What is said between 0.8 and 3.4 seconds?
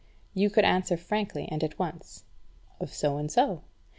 frankly and at once, "Of so and